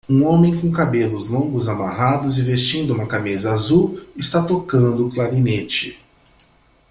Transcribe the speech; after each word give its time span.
Um 0.09 0.23
homem 0.25 0.59
com 0.59 0.71
cabelos 0.71 1.27
longos 1.27 1.69
amarrados 1.69 2.39
e 2.39 2.41
vestindo 2.41 2.91
uma 2.95 3.05
camisa 3.07 3.51
azul 3.51 4.01
está 4.17 4.41
tocando 4.43 5.07
clarinete. 5.09 5.99